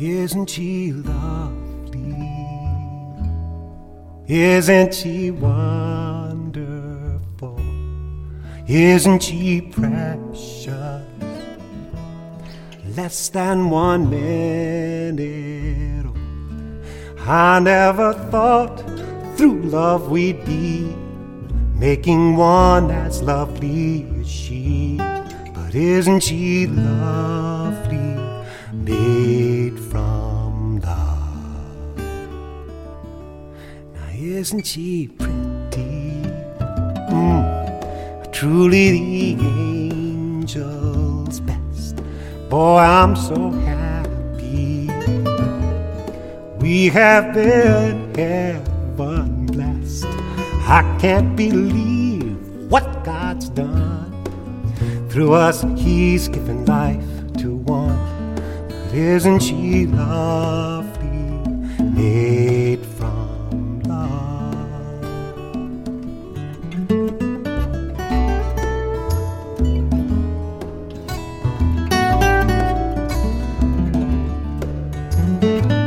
Isn't 0.00 0.48
she 0.48 0.92
lovely? 0.92 2.30
Isn't 4.28 4.94
she 4.94 5.32
wonderful? 5.32 6.78
Isn't 8.68 9.24
she 9.24 9.60
precious? 9.60 11.04
Less 12.96 13.28
than 13.30 13.70
one 13.70 14.08
minute. 14.08 16.06
I 17.26 17.58
never 17.58 18.12
thought 18.30 18.78
through 19.36 19.62
love 19.62 20.12
we'd 20.12 20.44
be 20.44 20.94
making 21.74 22.36
one 22.36 22.92
as 22.92 23.20
lovely 23.20 24.06
as 24.20 24.30
she. 24.30 24.98
But 25.52 25.74
isn't 25.74 26.20
she 26.20 26.68
lovely, 26.68 28.16
made 28.72 29.17
isn't 34.20 34.66
she 34.66 35.08
pretty? 35.16 36.22
Mm, 37.10 38.32
truly 38.32 38.90
the 38.90 39.44
angel's 39.44 41.40
best. 41.40 42.02
Boy, 42.48 42.78
I'm 42.78 43.14
so 43.14 43.50
happy. 43.50 44.90
We 46.58 46.88
have 46.88 47.32
been 47.32 48.12
heaven 48.16 49.46
blessed. 49.46 50.06
I 50.66 50.82
can't 51.00 51.36
believe 51.36 52.36
what 52.68 53.04
God's 53.04 53.48
done. 53.50 54.12
Through 55.08 55.34
us, 55.34 55.62
He's 55.76 56.26
given 56.28 56.66
life 56.66 57.04
to 57.38 57.54
one. 57.54 58.34
But 58.68 58.94
isn't 58.94 59.40
she 59.40 59.86
lovely, 59.86 60.88
Now 75.40 75.77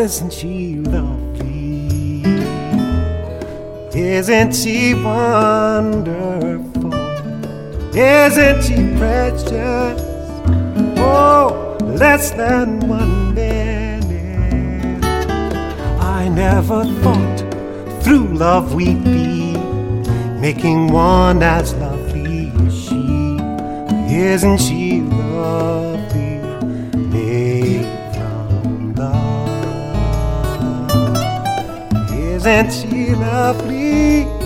isn't 0.00 0.32
she 0.32 0.76
lovely? 0.76 2.22
Isn't 3.92 4.54
she 4.54 4.94
wonderful? 4.94 6.94
Isn't 7.94 8.62
she 8.62 8.96
precious? 8.96 10.00
Oh, 10.96 11.76
less 11.82 12.30
than 12.30 12.80
one 12.88 13.34
minute. 13.34 15.04
I 16.00 16.28
never 16.28 16.84
thought 17.02 17.40
through 18.02 18.28
love 18.28 18.72
we'd 18.72 19.04
be 19.04 19.52
making 20.40 20.92
one 20.92 21.42
as 21.42 21.74
lovely 21.74 22.50
as 22.64 22.84
she. 22.84 23.36
Isn't 24.16 24.60
she 24.62 25.02
lovely? 25.02 25.99
She 32.72 33.14
lovely? 33.14 34.39